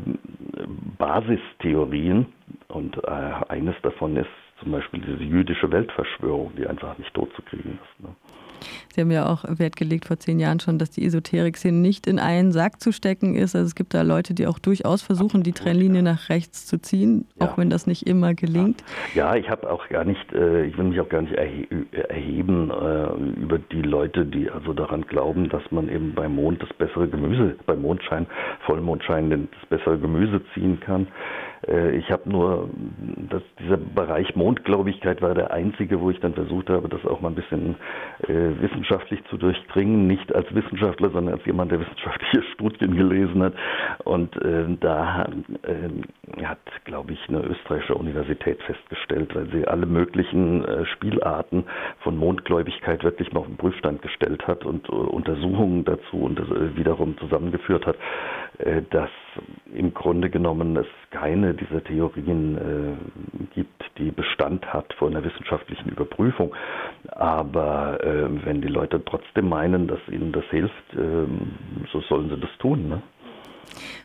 Basistheorien 0.98 2.26
und 2.70 2.98
äh, 3.04 3.10
eines 3.50 3.76
davon 3.84 4.18
ist 4.18 4.30
zum 4.60 4.72
Beispiel 4.72 5.02
diese 5.02 5.24
jüdische 5.24 5.72
Weltverschwörung, 5.72 6.54
die 6.58 6.66
einfach 6.66 6.98
nicht 6.98 7.14
totzukriegen 7.14 7.74
ist. 7.74 8.04
Ne? 8.04 8.10
Sie 8.94 9.02
haben 9.02 9.12
ja 9.12 9.28
auch 9.28 9.46
Wert 9.48 9.76
gelegt 9.76 10.06
vor 10.06 10.18
zehn 10.18 10.40
Jahren 10.40 10.60
schon, 10.60 10.80
dass 10.80 10.90
die 10.90 11.06
Esoterik-Szene 11.06 11.78
nicht 11.78 12.08
in 12.08 12.20
einen 12.20 12.52
Sack 12.52 12.82
zu 12.82 12.92
stecken 12.92 13.36
ist. 13.36 13.56
Also 13.56 13.68
es 13.68 13.76
gibt 13.76 13.94
da 13.94 14.02
Leute, 14.02 14.34
die 14.34 14.48
auch 14.48 14.60
durchaus 14.60 15.02
versuchen, 15.02 15.44
die 15.44 15.52
Trennlinie 15.52 16.04
nach 16.04 16.30
rechts 16.30 16.66
zu 16.66 16.80
ziehen, 16.82 17.26
ja. 17.40 17.48
auch 17.48 17.58
wenn 17.58 17.70
das 17.70 17.88
nicht 17.88 18.08
immer 18.08 18.34
gelingt. 18.34 18.84
Ja, 19.14 19.36
ich 19.36 19.50
habe 19.50 19.70
auch 19.70 19.88
gar 19.90 20.04
nicht, 20.04 20.34
äh, 20.34 20.66
ich 20.66 20.78
will 20.78 20.86
mich 20.86 21.00
auch 21.00 21.10
gar 21.10 21.22
nicht 21.22 21.34
erheben 21.34 22.72
äh, 22.72 23.42
über 23.42 23.60
die 23.60 23.82
Leute, 23.82 24.26
die 24.26 24.50
also 24.50 24.74
daran 24.74 25.02
glauben, 25.04 25.50
dass 25.50 25.64
man 25.72 25.90
eben 25.90 26.14
beim 26.14 26.36
Mond 26.36 26.62
das 26.62 26.74
bessere 26.74 27.08
Gemüse, 27.08 27.56
beim 27.66 27.82
Mondschein, 27.82 28.28
Vollmondschein 28.66 29.30
das 29.30 29.70
bessere 29.70 29.98
Gemüse 29.98 30.42
ziehen 30.54 30.80
kann. 30.80 31.08
Äh, 31.68 31.98
ich 31.98 32.10
habe 32.12 32.30
nur, 32.30 32.70
dass 33.30 33.42
dieser 33.60 33.78
Bereich 33.78 34.36
Mondgläubigkeit 34.36 35.22
war 35.22 35.34
der 35.34 35.52
einzige, 35.52 36.00
wo 36.02 36.10
ich 36.10 36.20
dann 36.20 36.34
versucht 36.34 36.70
habe, 36.70 36.90
das 36.90 37.06
auch 37.06 37.22
mal 37.22 37.30
ein 37.30 37.36
bisschen 37.36 37.76
äh, 38.28 38.47
wissenschaftlich 38.62 39.24
zu 39.30 39.38
durchdringen. 39.38 40.08
Nicht 40.08 40.34
als 40.34 40.54
Wissenschaftler, 40.54 41.10
sondern 41.10 41.36
als 41.36 41.46
jemand, 41.46 41.72
der 41.72 41.80
wissenschaftliche 41.80 42.44
Studien 42.54 42.96
gelesen 42.96 43.44
hat. 43.44 43.54
Und 44.04 44.36
äh, 44.44 44.66
da 44.80 45.28
äh, 45.64 46.46
hat, 46.46 46.60
glaube 46.86 47.14
ich, 47.14 47.20
eine 47.30 47.42
österreichische 47.42 47.96
Universität 47.96 48.62
festgestellt, 48.64 49.36
weil 49.36 49.50
sie 49.52 49.68
alle 49.68 49.86
möglichen 49.86 50.64
äh, 50.66 50.86
Spielarten 50.86 51.66
von 52.00 52.18
Mondgläubigkeit 52.18 53.04
wirklich 53.04 53.32
mal 53.34 53.42
auf 53.42 53.48
den 53.48 53.58
Prüfstand 53.58 54.02
gestellt 54.02 54.46
hat 54.48 54.66
und 54.66 54.88
äh, 54.90 54.92
Untersuchungen 54.92 55.86
dazu 55.86 56.18
und 56.18 56.38
wiederum 56.76 57.18
zusammengeführt 57.18 57.86
hat, 57.86 57.98
dass 58.92 59.10
im 59.74 59.94
Grunde 59.94 60.30
genommen 60.30 60.76
es 60.78 60.88
keine 61.20 61.54
dieser 61.54 61.84
Theorien 61.84 62.58
äh, 62.58 63.46
gibt, 63.56 63.84
die 63.98 64.12
Bestand 64.12 64.66
hat 64.72 64.94
vor 64.94 65.10
einer 65.10 65.24
wissenschaftlichen 65.24 65.90
Überprüfung. 65.90 66.54
Aber 67.10 68.04
äh, 68.04 68.46
wenn 68.46 68.62
die 68.62 68.68
Leute 68.68 69.04
trotzdem 69.04 69.50
meinen, 69.50 69.88
dass 69.88 70.00
ihnen 70.10 70.32
das 70.32 70.46
hilft, 70.50 70.94
äh, 70.94 71.26
so 71.92 72.02
sollen 72.02 72.30
sie 72.30 72.40
das 72.40 72.50
tun. 72.60 72.90
Ne? 72.90 73.02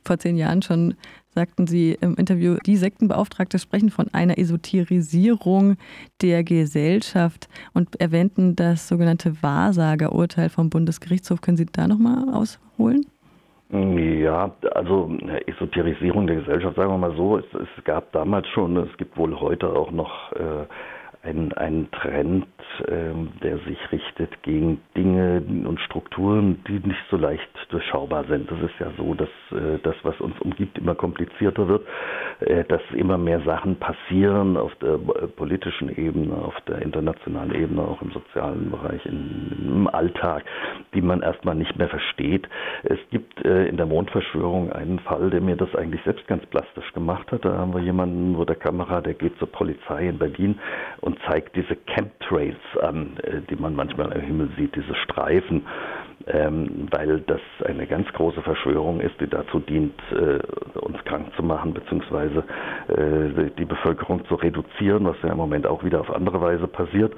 Vor 0.04 0.18
zehn 0.18 0.36
Jahren 0.36 0.62
schon 0.62 0.94
sagten 1.34 1.66
Sie 1.66 1.96
im 2.00 2.16
Interview, 2.16 2.56
die 2.66 2.76
Sektenbeauftragte 2.76 3.58
sprechen 3.58 3.90
von 3.90 4.08
einer 4.12 4.36
Esoterisierung 4.36 5.76
der 6.20 6.44
Gesellschaft 6.44 7.48
und 7.72 8.00
erwähnten 8.00 8.54
das 8.56 8.88
sogenannte 8.88 9.42
Wahrsagerurteil 9.42 10.50
vom 10.50 10.68
Bundesgerichtshof. 10.68 11.40
Können 11.40 11.56
Sie 11.56 11.66
da 11.66 11.88
nochmal 11.88 12.28
ausholen? 12.34 13.06
Ja, 13.72 14.50
also 14.74 15.16
Esoterisierung 15.46 16.26
der 16.26 16.36
Gesellschaft, 16.36 16.76
sagen 16.76 16.90
wir 16.90 16.98
mal 16.98 17.16
so, 17.16 17.38
es, 17.38 17.44
es 17.54 17.84
gab 17.84 18.12
damals 18.12 18.46
schon, 18.48 18.76
es 18.76 18.94
gibt 18.98 19.16
wohl 19.16 19.40
heute 19.40 19.66
auch 19.66 19.90
noch 19.90 20.30
äh, 20.32 20.66
einen, 21.22 21.52
einen 21.52 21.90
Trend, 21.92 22.46
ähm, 22.88 23.30
der 23.42 23.58
sich 23.58 23.78
richtet 23.92 24.42
gegen 24.42 24.80
Dinge 24.96 25.42
und 25.66 25.80
Strukturen, 25.80 26.62
die 26.66 26.80
nicht 26.86 27.02
so 27.10 27.16
leicht 27.16 27.48
durchschaubar 27.70 28.24
sind. 28.24 28.50
Das 28.50 28.58
ist 28.60 28.78
ja 28.80 28.88
so, 28.96 29.14
dass 29.14 29.28
äh, 29.52 29.78
das, 29.82 29.94
was 30.02 30.20
uns 30.20 30.38
umgibt, 30.40 30.78
immer 30.78 30.94
komplizierter 30.94 31.68
wird, 31.68 31.86
äh, 32.40 32.64
dass 32.64 32.82
immer 32.94 33.18
mehr 33.18 33.40
Sachen 33.42 33.76
passieren 33.76 34.56
auf 34.56 34.74
der 34.76 34.94
äh, 34.94 35.28
politischen 35.28 35.96
Ebene, 35.96 36.34
auf 36.34 36.60
der 36.66 36.82
internationalen 36.82 37.54
Ebene, 37.54 37.82
auch 37.82 38.02
im 38.02 38.10
sozialen 38.10 38.70
Bereich, 38.70 39.04
in, 39.06 39.52
im 39.62 39.88
Alltag, 39.88 40.44
die 40.92 41.02
man 41.02 41.22
erstmal 41.22 41.54
nicht 41.54 41.76
mehr 41.78 41.88
versteht. 41.88 42.48
Es 42.82 42.98
gibt 43.10 43.44
äh, 43.44 43.66
in 43.66 43.76
der 43.76 43.86
Mondverschwörung 43.86 44.72
einen 44.72 44.98
Fall, 44.98 45.30
der 45.30 45.40
mir 45.40 45.56
das 45.56 45.72
eigentlich 45.76 46.02
selbst 46.02 46.26
ganz 46.26 46.44
plastisch 46.46 46.92
gemacht 46.94 47.30
hat. 47.30 47.44
Da 47.44 47.56
haben 47.56 47.74
wir 47.74 47.80
jemanden 47.80 48.36
wo 48.36 48.44
der 48.44 48.56
Kamera, 48.56 49.00
der 49.00 49.14
geht 49.14 49.36
zur 49.38 49.50
Polizei 49.50 50.08
in 50.08 50.18
Berlin 50.18 50.58
und 51.00 51.11
und 51.12 51.18
zeigt 51.28 51.54
diese 51.56 51.76
Chemtrails 51.86 52.56
an, 52.80 53.18
äh, 53.22 53.42
die 53.50 53.56
man 53.56 53.74
manchmal 53.74 54.12
am 54.12 54.20
Himmel 54.20 54.48
sieht, 54.56 54.74
diese 54.74 54.94
Streifen, 54.94 55.66
ähm, 56.26 56.88
weil 56.90 57.20
das 57.26 57.40
eine 57.66 57.86
ganz 57.86 58.10
große 58.14 58.40
Verschwörung 58.42 59.00
ist, 59.00 59.20
die 59.20 59.26
dazu 59.26 59.58
dient, 59.58 59.92
äh, 60.12 60.38
uns 60.78 60.96
krank 61.04 61.26
zu 61.36 61.42
machen, 61.42 61.74
beziehungsweise 61.74 62.44
äh, 62.88 63.50
die 63.58 63.64
Bevölkerung 63.66 64.24
zu 64.26 64.36
reduzieren, 64.36 65.04
was 65.04 65.16
ja 65.22 65.32
im 65.32 65.36
Moment 65.36 65.66
auch 65.66 65.84
wieder 65.84 66.00
auf 66.00 66.10
andere 66.14 66.40
Weise 66.40 66.66
passiert. 66.66 67.12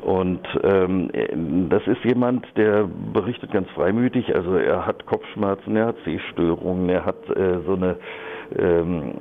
Und 0.00 0.40
ähm, 0.64 1.68
das 1.70 1.86
ist 1.86 2.02
jemand, 2.04 2.46
der 2.56 2.88
berichtet 3.12 3.52
ganz 3.52 3.68
freimütig, 3.70 4.34
also 4.34 4.56
er 4.56 4.86
hat 4.86 5.06
Kopfschmerzen, 5.06 5.76
er 5.76 5.86
hat 5.88 5.96
Sehstörungen, 6.04 6.88
er 6.88 7.04
hat 7.04 7.18
so 7.26 7.74
eine 7.74 7.96
ähm, 8.58 9.12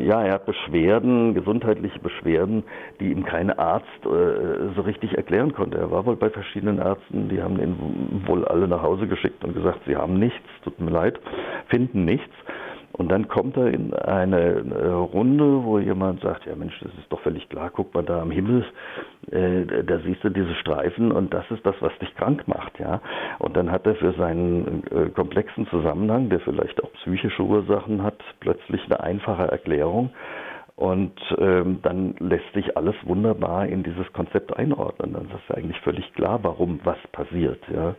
ja, 0.00 0.22
er 0.22 0.34
hat 0.34 0.46
Beschwerden, 0.46 1.34
gesundheitliche 1.34 1.98
Beschwerden, 1.98 2.64
die 3.00 3.10
ihm 3.10 3.24
kein 3.24 3.50
Arzt 3.50 3.86
äh, 4.04 4.72
so 4.74 4.82
richtig 4.82 5.16
erklären 5.16 5.52
konnte. 5.52 5.78
Er 5.78 5.90
war 5.90 6.06
wohl 6.06 6.16
bei 6.16 6.30
verschiedenen 6.30 6.78
Ärzten, 6.78 7.28
die 7.28 7.42
haben 7.42 7.60
ihn 7.60 8.22
wohl 8.26 8.44
alle 8.44 8.68
nach 8.68 8.82
Hause 8.82 9.06
geschickt 9.06 9.44
und 9.44 9.54
gesagt, 9.54 9.80
sie 9.86 9.96
haben 9.96 10.18
nichts, 10.18 10.46
tut 10.62 10.80
mir 10.80 10.90
leid, 10.90 11.18
finden 11.68 12.04
nichts. 12.04 12.34
Und 12.92 13.08
dann 13.10 13.28
kommt 13.28 13.56
er 13.56 13.68
in 13.68 13.94
eine 13.94 14.94
Runde, 14.94 15.64
wo 15.64 15.78
jemand 15.78 16.20
sagt, 16.20 16.44
ja 16.46 16.56
Mensch, 16.56 16.78
das 16.80 16.92
ist 16.98 17.10
doch 17.10 17.20
völlig 17.20 17.48
klar, 17.48 17.70
guck 17.72 17.94
mal 17.94 18.02
da 18.02 18.20
am 18.20 18.30
Himmel, 18.30 18.64
äh, 19.30 19.84
da 19.84 20.00
siehst 20.00 20.22
du 20.24 20.28
diese 20.28 20.54
Streifen 20.56 21.12
und 21.12 21.32
das 21.32 21.48
ist 21.50 21.64
das, 21.64 21.76
was 21.80 21.96
dich 22.00 22.14
krank 22.16 22.46
macht, 22.48 22.78
ja. 22.78 23.00
Und 23.50 23.56
dann 23.56 23.72
hat 23.72 23.84
er 23.84 23.96
für 23.96 24.12
seinen 24.12 24.84
äh, 24.92 25.10
komplexen 25.10 25.66
Zusammenhang, 25.70 26.28
der 26.28 26.38
vielleicht 26.38 26.80
auch 26.84 26.92
psychische 26.92 27.42
Ursachen 27.42 28.00
hat, 28.00 28.22
plötzlich 28.38 28.80
eine 28.84 29.00
einfache 29.00 29.42
Erklärung. 29.42 30.10
Und 30.76 31.18
ähm, 31.36 31.80
dann 31.82 32.14
lässt 32.20 32.52
sich 32.54 32.76
alles 32.76 32.94
wunderbar 33.02 33.66
in 33.66 33.82
dieses 33.82 34.06
Konzept 34.12 34.56
einordnen. 34.56 35.14
Dann 35.14 35.24
ist 35.24 35.52
eigentlich 35.52 35.80
völlig 35.80 36.14
klar, 36.14 36.38
warum 36.44 36.78
was 36.84 36.98
passiert. 37.10 37.60
Ja. 37.74 37.96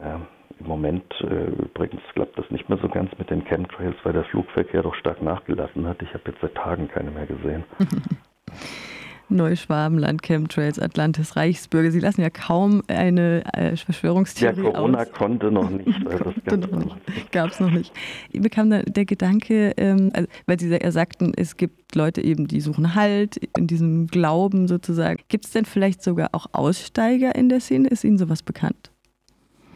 ja. 0.00 0.22
Im 0.58 0.66
Moment 0.66 1.04
äh, 1.20 1.50
übrigens 1.50 2.02
klappt 2.14 2.36
das 2.36 2.50
nicht 2.50 2.68
mehr 2.68 2.78
so 2.78 2.88
ganz 2.88 3.16
mit 3.16 3.30
den 3.30 3.44
Chemtrails, 3.44 3.94
weil 4.02 4.12
der 4.12 4.24
Flugverkehr 4.24 4.82
doch 4.82 4.96
stark 4.96 5.22
nachgelassen 5.22 5.86
hat. 5.86 6.02
Ich 6.02 6.12
habe 6.14 6.24
jetzt 6.26 6.40
seit 6.40 6.56
Tagen 6.56 6.88
keine 6.88 7.12
mehr 7.12 7.26
gesehen. 7.26 7.62
Neuschwabenland, 9.28 10.22
Chemtrails, 10.22 10.78
Atlantis, 10.78 11.36
Reichsbürger. 11.36 11.90
Sie 11.90 12.00
lassen 12.00 12.20
ja 12.20 12.30
kaum 12.30 12.82
eine 12.88 13.42
äh, 13.54 13.76
Verschwörungstheorie 13.76 14.62
Ja, 14.64 14.70
Corona 14.70 14.98
aus. 15.00 15.12
konnte 15.12 15.50
noch 15.50 15.70
nicht, 15.70 15.88
das 16.04 17.30
gab 17.32 17.50
es 17.50 17.60
noch 17.60 17.70
nicht. 17.70 17.92
Mir 18.32 18.50
kam 18.50 18.70
da 18.70 18.82
der 18.82 19.04
Gedanke, 19.04 19.72
ähm, 19.76 20.10
also, 20.14 20.28
weil 20.46 20.58
Sie 20.58 20.68
ja 20.68 20.90
sagten, 20.90 21.32
es 21.36 21.56
gibt 21.56 21.94
Leute 21.94 22.22
eben, 22.22 22.46
die 22.46 22.60
suchen 22.60 22.94
Halt 22.94 23.36
in 23.56 23.66
diesem 23.66 24.06
Glauben 24.06 24.68
sozusagen. 24.68 25.20
Gibt 25.28 25.44
es 25.44 25.52
denn 25.52 25.64
vielleicht 25.64 26.02
sogar 26.02 26.30
auch 26.32 26.46
Aussteiger 26.52 27.34
in 27.34 27.48
der 27.48 27.60
Szene? 27.60 27.88
Ist 27.88 28.04
Ihnen 28.04 28.18
sowas 28.18 28.42
bekannt? 28.42 28.90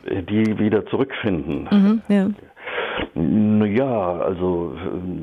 die 0.05 0.59
wieder 0.59 0.85
zurückfinden. 0.87 1.69
Mhm, 1.71 2.03
ja. 2.09 2.31
Ja, 3.15 4.19
also 4.19 4.75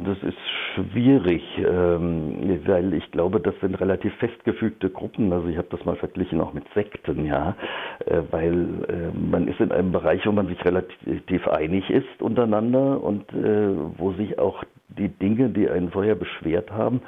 das 0.05 0.17
ist 0.23 0.37
schwierig, 0.75 1.41
ähm, 1.57 2.59
weil 2.65 2.93
ich 2.93 3.09
glaube, 3.11 3.39
das 3.39 3.53
sind 3.61 3.79
relativ 3.79 4.13
festgefügte 4.15 4.89
Gruppen. 4.89 5.31
Also 5.33 5.47
ich 5.47 5.57
habe 5.57 5.67
das 5.71 5.83
mal 5.85 5.95
verglichen 5.95 6.41
auch 6.41 6.53
mit 6.53 6.65
Sekten, 6.73 7.25
ja, 7.25 7.55
äh, 8.05 8.21
weil 8.31 8.53
äh, 8.87 9.17
man 9.17 9.47
ist 9.47 9.59
in 9.59 9.71
einem 9.71 9.91
Bereich, 9.91 10.25
wo 10.25 10.31
man 10.31 10.47
sich 10.47 10.63
relativ 10.65 11.47
einig 11.47 11.89
ist 11.89 12.21
untereinander 12.21 13.03
und 13.03 13.31
äh, 13.33 13.69
wo 13.97 14.13
sich 14.13 14.37
auch 14.39 14.63
die 14.99 15.09
Dinge, 15.09 15.49
die 15.49 15.69
einen 15.69 15.89
vorher 15.89 16.15
beschwert 16.15 16.71
haben, 16.71 17.01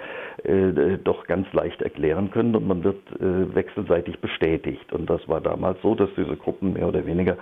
doch 1.03 1.27
ganz 1.27 1.51
leicht 1.53 1.81
erklären 1.81 2.31
können 2.31 2.55
und 2.55 2.67
man 2.67 2.83
wird 2.83 2.97
wechselseitig 3.19 4.19
bestätigt. 4.19 4.91
Und 4.93 5.09
das 5.09 5.27
war 5.27 5.41
damals 5.41 5.81
so, 5.81 5.93
dass 5.93 6.09
diese 6.15 6.35
Gruppen 6.37 6.73
mehr 6.73 6.87
oder 6.87 7.05
weniger 7.05 7.37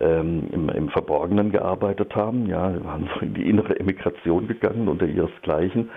ähm, 0.00 0.48
im, 0.52 0.68
im, 0.68 0.88
Verborgenen 0.88 1.50
gearbeitet 1.52 2.14
haben. 2.14 2.46
Ja, 2.46 2.72
waren 2.84 3.08
so 3.14 3.20
in 3.20 3.34
die 3.34 3.48
innere 3.48 3.78
Emigration 3.78 4.48
gegangen 4.48 4.88
unter 4.88 5.06
ihresgleichen 5.06 5.90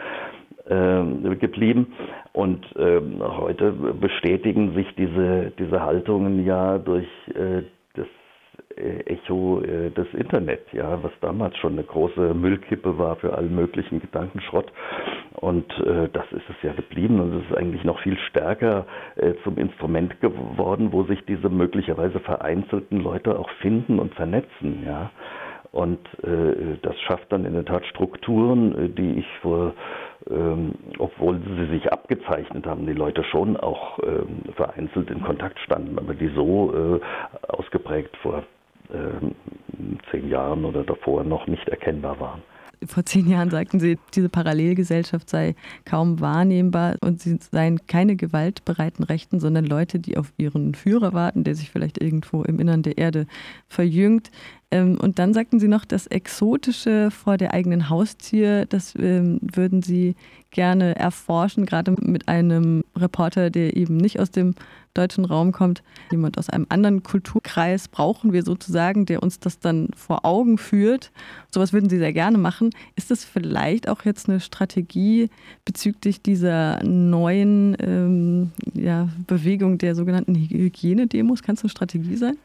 äh, 0.68 1.36
geblieben. 1.36 1.94
Und 2.34 2.65
ähm, 2.77 3.22
heute 3.22 3.72
bestätigen 3.72 4.74
sich 4.75 4.88
diese, 4.96 5.51
diese 5.58 5.82
Haltungen 5.82 6.46
ja 6.46 6.77
durch 6.77 7.08
äh, 7.34 7.60
äh, 7.60 7.63
Echo 8.77 9.62
äh, 9.62 9.89
des 9.91 10.08
Internet, 10.13 10.62
ja, 10.74 11.01
was 11.01 11.12
damals 11.22 11.55
schon 11.58 11.74
eine 11.74 11.84
große 11.84 12.34
Müllkippe 12.34 12.98
war 12.98 13.15
für 13.17 13.34
allen 13.34 13.55
möglichen 13.55 14.01
Gedankenschrott. 14.01 14.72
Und 15.34 15.72
äh, 15.79 16.10
das 16.12 16.25
ist 16.32 16.50
es 16.50 16.55
ja 16.62 16.74
geblieben 16.74 17.20
und 17.20 17.34
es 17.36 17.50
ist 17.50 17.58
eigentlich 17.58 17.84
noch 17.84 18.00
viel 18.01 18.17
stärker 18.29 18.86
äh, 19.15 19.34
zum 19.44 19.58
Instrument 19.58 20.20
geworden, 20.22 20.91
wo 20.91 21.03
sich 21.03 21.24
diese 21.25 21.50
möglicherweise 21.50 22.20
vereinzelten 22.20 23.00
Leute 23.00 23.38
auch 23.39 23.50
finden 23.62 24.00
und 24.00 24.13
vernetzen, 24.15 24.84
ja. 24.86 25.12
Und 25.72 26.00
äh, 26.24 26.77
das 26.84 26.98
schafft 27.01 27.29
dann 27.34 27.44
in 27.44 27.53
der 27.53 27.65
Tat 27.65 27.86
Strukturen, 27.88 28.86
äh, 28.86 28.89
die 28.89 29.20
ich 29.20 29.27
vor, 29.41 29.74
ähm, 30.29 30.74
obwohl 31.00 31.41
sie 31.41 31.65
sich 31.65 31.91
abgezeichnet 31.91 32.65
haben, 32.65 32.86
die 32.86 32.94
Leute 32.94 33.25
schon 33.25 33.58
auch 33.58 34.00
ähm, 34.00 34.53
vereinzelt 34.55 35.12
in 35.12 35.22
Kontakt 35.22 35.60
standen, 35.60 36.00
aber 36.00 36.13
die 36.13 36.29
so 36.29 36.74
äh, 36.74 37.00
ausgeprägt 37.51 38.15
vor 38.17 38.44
ähm, 38.94 39.36
zehn 40.12 40.30
Jahren 40.30 40.65
oder 40.65 40.84
davor 40.84 41.24
noch 41.24 41.48
nicht 41.48 41.68
erkennbar 41.70 42.20
waren 42.20 42.42
vor 42.88 43.06
zehn 43.06 43.27
Jahren 43.27 43.50
sagten 43.50 43.80
sie, 43.80 43.98
diese 44.13 44.30
Parallelgesellschaft 44.30 45.30
sei 45.30 45.56
kaum 45.86 46.20
wahrnehmbar 46.20 46.96
und 47.01 47.22
sie 47.22 47.38
seien 47.39 47.86
keine 47.88 48.15
gewaltbereiten 48.15 49.04
Rechten, 49.04 49.39
sondern 49.39 49.65
Leute, 49.65 50.00
die 50.00 50.18
auf 50.18 50.34
ihren 50.38 50.75
Führer 50.75 51.13
warten, 51.13 51.44
der 51.44 51.56
sich 51.56 51.72
vielleicht 51.72 52.01
irgendwo 52.01 52.44
im 52.44 52.60
Innern 52.60 52.84
der 52.84 52.98
Erde 52.98 53.27
verjüngt. 53.68 54.32
Ähm, 54.72 54.98
und 55.00 55.19
dann 55.19 55.34
sagten 55.34 55.60
sie 55.60 55.67
noch, 55.67 55.86
das 55.86 56.07
Exotische 56.07 57.12
vor 57.12 57.38
der 57.38 57.53
eigenen 57.53 57.89
Haustür, 57.89 58.65
das 58.65 58.93
ähm, 58.98 59.39
würden 59.41 59.81
sie 59.81 60.15
gerne 60.51 60.95
erforschen, 60.95 61.65
gerade 61.65 61.93
mit 62.01 62.27
einem 62.27 62.84
Reporter, 62.95 63.50
der 63.50 63.75
eben 63.75 63.98
nicht 63.98 64.19
aus 64.19 64.31
dem 64.31 64.55
deutschen 64.93 65.25
Raum 65.25 65.51
kommt. 65.51 65.84
Jemand 66.12 66.38
aus 66.38 66.50
einem 66.50 66.65
anderen 66.69 67.03
Kulturkreis 67.03 67.89
brauchen 67.89 68.31
wir 68.31 68.43
sozusagen, 68.43 69.05
der 69.05 69.22
uns 69.22 69.39
das 69.39 69.60
dann 69.60 69.89
vor 69.95 70.25
Augen 70.25 70.57
führt. 70.57 71.12
Sowas 71.53 71.74
würden 71.74 71.89
Sie 71.89 71.98
sehr 71.98 72.13
gerne 72.13 72.38
machen. 72.38 72.69
Ist 72.95 73.12
das 73.12 73.25
vielleicht 73.25 73.89
auch 73.89 74.05
jetzt 74.05 74.29
eine 74.29 74.39
Strategie 74.39 75.29
bezüglich 75.65 76.22
dieser 76.22 76.81
neuen 76.84 77.75
ähm, 77.81 78.51
ja, 78.74 79.10
Bewegung 79.27 79.77
der 79.77 79.93
sogenannten 79.93 80.34
Hygienedemos? 80.36 81.43
Kann 81.43 81.55
es 81.55 81.63
eine 81.63 81.69
Strategie 81.69 82.15
sein? 82.15 82.38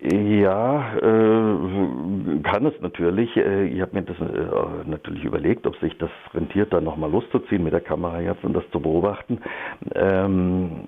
Ja, 0.00 0.96
äh, 0.96 2.40
kann 2.42 2.66
es 2.66 2.80
natürlich. 2.80 3.36
Äh, 3.36 3.66
ich 3.66 3.80
habe 3.80 3.96
mir 3.96 4.02
das 4.02 4.16
äh, 4.20 4.88
natürlich 4.88 5.24
überlegt, 5.24 5.66
ob 5.66 5.76
sich 5.80 5.96
das 5.98 6.10
rentiert, 6.34 6.72
da 6.72 6.80
nochmal 6.80 7.10
loszuziehen 7.10 7.64
mit 7.64 7.72
der 7.72 7.80
Kamera 7.80 8.20
jetzt 8.20 8.44
und 8.44 8.52
das 8.54 8.62
zu 8.70 8.78
beobachten. 8.80 9.40
Ähm, 9.96 10.86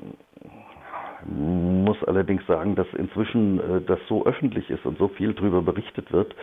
muss 1.26 2.02
allerdings 2.04 2.46
sagen, 2.46 2.76
dass 2.76 2.86
inzwischen 2.96 3.58
äh, 3.58 3.80
das 3.82 3.98
so 4.08 4.24
öffentlich 4.26 4.70
ist 4.70 4.86
und 4.86 4.96
so 4.98 5.08
viel 5.08 5.34
darüber 5.34 5.60
berichtet 5.62 6.12
wird, 6.12 6.34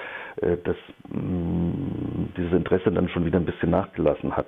dass 0.63 0.75
mh, 1.09 1.19
mm, 1.21 2.33
dieses 2.37 2.53
Interesse 2.53 2.91
dann 2.91 3.09
schon 3.09 3.25
wieder 3.25 3.39
ein 3.39 3.45
bisschen 3.45 3.71
nachgelassen 3.71 4.35
hat. 4.35 4.47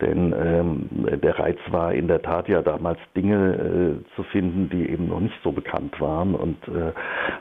Denn 0.00 0.34
ähm, 0.36 0.88
der 1.22 1.38
Reiz 1.38 1.58
war 1.70 1.94
in 1.94 2.08
der 2.08 2.20
Tat 2.22 2.48
ja 2.48 2.60
damals 2.62 2.98
Dinge 3.16 4.00
äh, 4.02 4.14
zu 4.16 4.22
finden, 4.24 4.68
die 4.70 4.88
eben 4.90 5.08
noch 5.08 5.20
nicht 5.20 5.38
so 5.42 5.52
bekannt 5.52 6.00
waren. 6.00 6.34
Und 6.34 6.56
äh, 6.68 6.92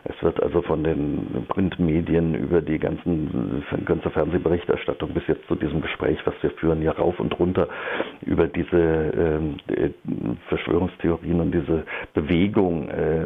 es 0.04 0.22
wird 0.22 0.42
also 0.42 0.62
von 0.62 0.84
den 0.84 1.46
Printmedien 1.48 2.36
über 2.36 2.62
die 2.62 2.80
ganzen, 2.80 3.64
ganze 3.86 4.10
Fernsehberichterstattung 4.12 5.14
bis 5.14 5.26
jetzt 5.28 5.48
zu 5.48 5.56
diesem 5.56 5.82
Gespräch, 5.82 6.20
was 6.26 6.36
wir 6.42 6.52
führen, 6.52 6.82
ja 6.82 6.92
rauf 6.92 7.20
und 7.20 7.38
runter 7.40 7.68
über 8.22 8.48
diese 8.48 8.78
ähm, 8.78 9.58
äh, 9.68 9.90
Verschwörungstheorien 10.50 11.40
und 11.40 11.52
diese 11.52 11.84
Bewegung 12.14 12.90
äh, 12.90 13.26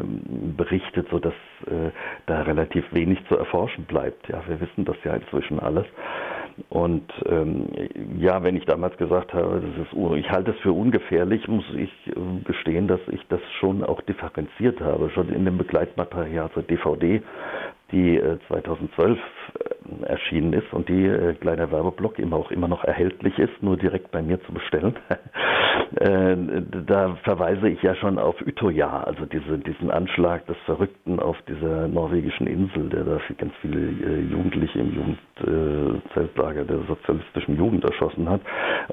berichtet, 0.56 1.08
sodass 1.10 1.34
äh, 1.66 1.90
da 2.26 2.42
relativ 2.42 2.84
wenig 2.92 3.18
zu 3.28 3.36
erforschen 3.36 3.84
bleibt. 3.84 4.28
Ja, 4.28 4.42
wir 4.48 4.55
wissen 4.60 4.84
das 4.84 4.96
ja 5.04 5.14
inzwischen 5.14 5.58
alles. 5.60 5.86
Und 6.70 7.12
ähm, 7.26 7.66
ja, 8.18 8.42
wenn 8.42 8.56
ich 8.56 8.64
damals 8.64 8.96
gesagt 8.96 9.34
habe, 9.34 9.60
das 9.60 9.86
ist, 9.86 10.16
ich 10.16 10.30
halte 10.30 10.52
es 10.52 10.58
für 10.60 10.72
ungefährlich, 10.72 11.46
muss 11.48 11.64
ich 11.74 11.92
äh, 12.06 12.14
gestehen, 12.44 12.88
dass 12.88 13.00
ich 13.10 13.20
das 13.28 13.40
schon 13.60 13.84
auch 13.84 14.00
differenziert 14.02 14.80
habe. 14.80 15.10
Schon 15.10 15.28
in 15.28 15.44
dem 15.44 15.58
Begleitmaterial 15.58 16.50
zur 16.52 16.62
DVD 16.62 17.22
die 17.92 18.20
2012 18.48 19.18
äh, 19.18 19.64
äh, 19.64 19.75
erschienen 20.04 20.52
ist 20.52 20.72
und 20.72 20.88
die 20.88 21.06
äh, 21.06 21.34
kleiner 21.34 21.70
Werbeblock 21.70 22.18
immer 22.18 22.36
auch 22.36 22.50
immer 22.50 22.68
noch 22.68 22.84
erhältlich 22.84 23.38
ist, 23.38 23.62
nur 23.62 23.76
direkt 23.76 24.10
bei 24.10 24.22
mir 24.22 24.40
zu 24.42 24.52
bestellen. 24.52 24.96
da 26.86 27.16
verweise 27.22 27.68
ich 27.68 27.82
ja 27.82 27.94
schon 27.94 28.18
auf 28.18 28.34
Utøya, 28.40 29.04
also 29.04 29.24
diese, 29.26 29.58
diesen 29.58 29.90
Anschlag 29.90 30.46
des 30.46 30.56
Verrückten 30.64 31.20
auf 31.20 31.36
dieser 31.48 31.88
norwegischen 31.88 32.46
Insel, 32.46 32.88
der 32.88 33.04
da 33.04 33.20
ganz 33.38 33.52
viele 33.60 34.20
Jugendliche 34.30 34.80
im 34.80 34.94
Jugendzeltlager 34.94 36.64
der 36.64 36.78
sozialistischen 36.88 37.56
Jugend 37.56 37.84
erschossen 37.84 38.28
hat. 38.28 38.40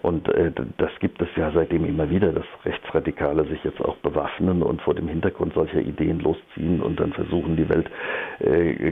Und 0.02 0.30
das 0.78 0.92
gibt 1.00 1.22
es 1.22 1.28
ja 1.36 1.52
seitdem 1.52 1.86
immer 1.86 2.10
wieder, 2.10 2.32
dass 2.32 2.46
Rechtsradikale 2.66 3.46
sich 3.46 3.64
jetzt 3.64 3.82
auch 3.82 3.98
bewaffnen 3.98 4.62
und 4.62 4.82
vor 4.82 4.94
dem 4.94 5.08
Hintergrund 5.08 5.54
solcher 5.54 5.80
Ideen 5.80 6.20
losziehen 6.20 6.82
und 6.82 7.00
dann 7.00 7.14
versuchen, 7.14 7.56
die 7.56 7.70
Welt 7.70 7.90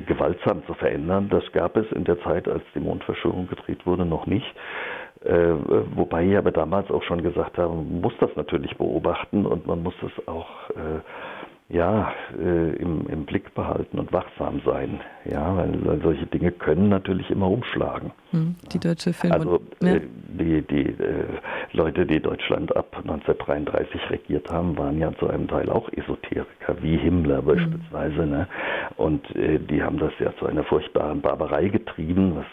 gewaltsam 0.07 0.65
zu 0.65 0.73
verändern. 0.73 1.29
Das 1.29 1.43
gab 1.51 1.77
es 1.77 1.91
in 1.91 2.00
der 2.03 2.19
Zeit, 2.21 2.47
als 2.47 2.63
die 2.75 2.79
Mondverschwörung 2.79 3.47
gedreht 3.47 3.85
wurde, 3.85 4.05
noch 4.05 4.25
nicht. 4.25 4.53
Äh, 5.23 5.53
wobei 5.95 6.25
ich 6.25 6.37
aber 6.37 6.51
damals 6.51 6.89
auch 6.89 7.03
schon 7.03 7.21
gesagt 7.21 7.57
habe, 7.57 7.73
man 7.75 8.01
muss 8.01 8.13
das 8.19 8.35
natürlich 8.35 8.75
beobachten 8.77 9.45
und 9.45 9.67
man 9.67 9.83
muss 9.83 9.93
es 10.01 10.27
auch 10.27 10.69
äh, 10.71 11.01
ja, 11.69 12.11
äh, 12.37 12.75
im, 12.75 13.07
im, 13.07 13.25
Blick 13.25 13.53
behalten 13.53 13.99
und 13.99 14.11
wachsam 14.11 14.61
sein. 14.65 14.99
Ja, 15.25 15.55
weil, 15.55 16.01
solche 16.01 16.25
Dinge 16.25 16.51
können 16.51 16.89
natürlich 16.89 17.29
immer 17.29 17.49
umschlagen. 17.49 18.11
Hm, 18.31 18.55
die 18.73 18.79
deutsche 18.79 19.13
Film. 19.13 19.33
Also, 19.33 19.61
ja. 19.81 19.95
Äh, 19.95 20.01
die, 20.33 20.61
die 20.61 20.87
äh, 20.87 21.25
Leute, 21.73 22.05
die 22.05 22.19
Deutschland 22.19 22.75
ab 22.75 22.95
1933 22.97 24.09
regiert 24.09 24.49
haben, 24.49 24.77
waren 24.77 24.97
ja 24.99 25.11
zu 25.19 25.29
einem 25.29 25.47
Teil 25.47 25.69
auch 25.69 25.91
Esoteriker, 25.91 26.81
wie 26.81 26.97
Himmler 26.97 27.41
mhm. 27.41 27.45
beispielsweise. 27.45 28.25
Ne? 28.25 28.47
Und 28.97 29.35
äh, 29.35 29.59
die 29.59 29.83
haben 29.83 29.99
das 29.99 30.13
ja 30.19 30.33
zu 30.37 30.47
einer 30.47 30.63
furchtbaren 30.63 31.21
Barbarei 31.21 31.67
getrieben, 31.67 32.37
was 32.37 32.45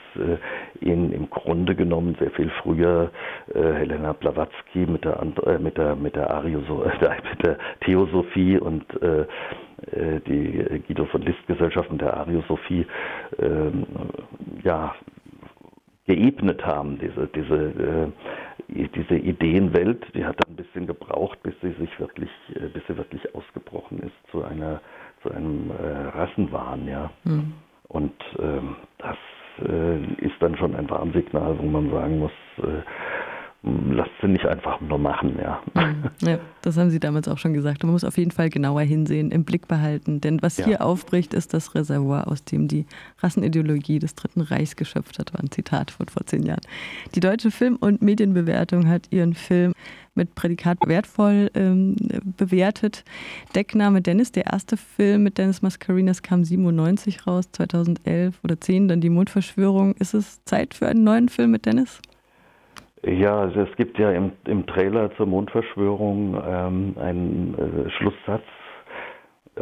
ihnen 0.80 1.12
im 1.12 1.30
Grunde 1.30 1.76
genommen 1.76 2.16
sehr 2.18 2.30
viel 2.32 2.50
früher 2.62 3.10
Helena 3.54 4.12
Blavatsky 4.12 4.80
mit 4.80 5.04
der, 5.04 5.24
mit 5.60 5.76
der, 5.76 5.94
mit 5.94 6.16
der, 6.16 6.30
Arioso 6.30 6.84
mit 7.32 7.46
der 7.46 7.56
Theosophie 7.84 8.58
und 8.58 8.84
die 10.26 10.82
Guido 10.86 11.04
von 11.06 11.22
List 11.22 11.46
Gesellschaft 11.46 11.88
und 11.90 12.00
der 12.00 12.16
Ariosophie 12.16 12.57
ähm, 13.38 13.86
ja, 14.62 14.94
geebnet 16.06 16.64
haben, 16.64 16.98
diese, 16.98 17.28
diese, 17.28 18.12
äh, 18.68 18.88
diese 18.88 19.14
Ideenwelt, 19.14 20.06
die 20.14 20.24
hat 20.24 20.36
ein 20.48 20.56
bisschen 20.56 20.86
gebraucht, 20.86 21.42
bis 21.42 21.54
sie 21.60 21.72
sich 21.72 22.00
wirklich, 22.00 22.30
äh, 22.54 22.68
bis 22.68 22.82
sie 22.88 22.96
wirklich 22.96 23.34
ausgebrochen 23.34 23.98
ist 24.00 24.30
zu 24.30 24.42
einer, 24.42 24.80
zu 25.22 25.30
einem 25.30 25.70
äh, 25.70 26.08
Rassenwahn, 26.16 26.88
ja. 26.88 27.10
Mhm. 27.24 27.52
Und 27.88 28.14
ähm, 28.38 28.76
das 28.98 29.16
äh, 29.66 29.98
ist 30.24 30.34
dann 30.40 30.56
schon 30.56 30.74
ein 30.74 30.88
Warnsignal, 30.90 31.58
wo 31.58 31.64
man 31.64 31.90
sagen 31.90 32.18
muss, 32.18 32.32
äh, 32.58 32.82
lasst 33.90 34.10
sie 34.20 34.28
nicht 34.28 34.46
einfach 34.46 34.80
nur 34.80 34.98
machen, 34.98 35.38
ja. 35.40 35.62
Mhm. 35.74 36.04
ja. 36.22 36.38
Das 36.68 36.76
haben 36.76 36.90
Sie 36.90 37.00
damals 37.00 37.26
auch 37.28 37.38
schon 37.38 37.54
gesagt. 37.54 37.82
Man 37.82 37.92
muss 37.92 38.04
auf 38.04 38.18
jeden 38.18 38.30
Fall 38.30 38.50
genauer 38.50 38.82
hinsehen, 38.82 39.30
im 39.30 39.44
Blick 39.44 39.68
behalten. 39.68 40.20
Denn 40.20 40.42
was 40.42 40.58
ja. 40.58 40.66
hier 40.66 40.84
aufbricht, 40.84 41.32
ist 41.32 41.54
das 41.54 41.74
Reservoir, 41.74 42.28
aus 42.28 42.44
dem 42.44 42.68
die 42.68 42.84
Rassenideologie 43.20 43.98
des 43.98 44.14
Dritten 44.14 44.42
Reichs 44.42 44.76
geschöpft 44.76 45.18
hat. 45.18 45.32
War 45.32 45.40
ein 45.40 45.50
Zitat 45.50 45.90
von 45.90 46.08
vor 46.08 46.26
zehn 46.26 46.42
Jahren. 46.42 46.60
Die 47.14 47.20
deutsche 47.20 47.50
Film- 47.50 47.76
und 47.76 48.02
Medienbewertung 48.02 48.86
hat 48.86 49.06
ihren 49.10 49.32
Film 49.32 49.72
mit 50.14 50.34
Prädikat 50.34 50.76
wertvoll 50.84 51.50
ähm, 51.54 51.96
bewertet. 52.36 53.02
Deckname 53.54 54.02
Dennis, 54.02 54.30
der 54.30 54.52
erste 54.52 54.76
Film 54.76 55.22
mit 55.22 55.38
Dennis 55.38 55.62
Mascarinas 55.62 56.20
kam 56.20 56.44
97 56.44 57.26
raus, 57.26 57.48
2011 57.50 58.40
oder 58.44 58.60
10, 58.60 58.88
dann 58.88 59.00
die 59.00 59.08
Mondverschwörung. 59.08 59.94
Ist 59.94 60.12
es 60.12 60.44
Zeit 60.44 60.74
für 60.74 60.86
einen 60.86 61.02
neuen 61.02 61.30
Film 61.30 61.52
mit 61.52 61.64
Dennis? 61.64 62.02
Ja, 63.04 63.40
also 63.40 63.60
es 63.60 63.76
gibt 63.76 63.98
ja 63.98 64.10
im, 64.10 64.32
im 64.46 64.66
Trailer 64.66 65.14
zur 65.16 65.26
Mondverschwörung 65.26 66.34
ähm, 66.44 66.96
einen 66.98 67.54
äh, 67.86 67.90
Schlusssatz, 67.90 68.42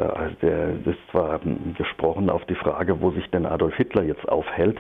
also 0.03 0.35
der 0.43 0.69
ist 0.85 0.99
zwar 1.11 1.41
gesprochen 1.77 2.31
auf 2.31 2.45
die 2.47 2.55
Frage, 2.55 3.01
wo 3.01 3.11
sich 3.11 3.29
denn 3.31 3.47
Adolf 3.47 3.75
Hitler 3.77 4.03
jetzt 4.03 4.29
aufhält, 4.29 4.79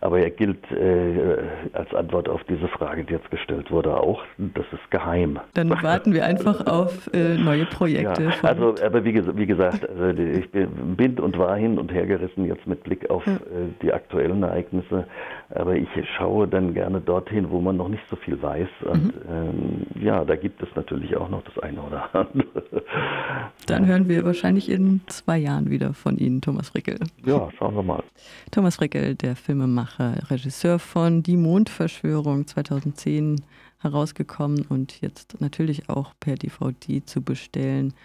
aber 0.00 0.20
er 0.20 0.30
gilt 0.30 0.70
äh, 0.70 1.38
als 1.72 1.92
Antwort 1.94 2.28
auf 2.28 2.42
diese 2.44 2.68
Frage, 2.68 3.04
die 3.04 3.14
jetzt 3.14 3.30
gestellt 3.30 3.70
wurde, 3.70 3.96
auch, 3.96 4.22
das 4.36 4.66
ist 4.72 4.90
geheim. 4.90 5.40
Dann 5.54 5.70
warten 5.82 6.12
wir 6.12 6.24
einfach 6.24 6.66
auf 6.66 7.10
äh, 7.12 7.36
neue 7.36 7.66
Projekte. 7.66 8.24
Ja, 8.24 8.30
also, 8.42 8.74
aber 8.84 9.04
wie, 9.04 9.14
wie 9.36 9.46
gesagt, 9.46 9.88
also 9.88 10.20
ich 10.20 10.50
bin 10.50 11.18
und 11.18 11.38
war 11.38 11.56
hin 11.56 11.78
und 11.78 11.92
her 11.92 12.06
gerissen 12.06 12.44
jetzt 12.44 12.66
mit 12.66 12.84
Blick 12.84 13.10
auf 13.10 13.26
ja. 13.26 13.34
äh, 13.34 13.38
die 13.82 13.92
aktuellen 13.92 14.42
Ereignisse, 14.42 15.06
aber 15.50 15.74
ich 15.74 15.88
schaue 16.16 16.46
dann 16.46 16.74
gerne 16.74 17.00
dorthin, 17.00 17.50
wo 17.50 17.60
man 17.60 17.76
noch 17.76 17.88
nicht 17.88 18.02
so 18.10 18.16
viel 18.16 18.40
weiß. 18.40 18.68
Und 18.84 19.04
mhm. 19.04 19.86
ähm, 19.96 20.02
ja, 20.02 20.24
da 20.24 20.36
gibt 20.36 20.62
es 20.62 20.68
natürlich 20.74 21.16
auch 21.16 21.28
noch 21.28 21.42
das 21.42 21.58
eine 21.62 21.80
oder 21.80 22.08
andere. 22.12 22.82
Dann 23.66 23.86
hören 23.86 24.08
wir 24.08 24.20
wahrscheinlich 24.58 24.68
in 24.70 25.00
zwei 25.06 25.38
Jahren 25.38 25.70
wieder 25.70 25.94
von 25.94 26.18
Ihnen, 26.18 26.40
Thomas 26.40 26.70
Frickel. 26.70 26.98
Ja, 27.24 27.48
schauen 27.56 27.74
wir 27.74 27.82
mal. 27.82 28.02
Thomas 28.50 28.76
Frickel, 28.76 29.14
der 29.14 29.36
Filmemacher, 29.36 30.30
Regisseur 30.30 30.78
von 30.78 31.22
Die 31.22 31.36
Mondverschwörung 31.36 32.46
2010 32.46 33.42
herausgekommen 33.80 34.66
und 34.68 35.00
jetzt 35.00 35.40
natürlich 35.40 35.88
auch 35.88 36.12
per 36.18 36.34
DVD 36.34 37.04
zu 37.04 37.22
bestellen. 37.22 37.94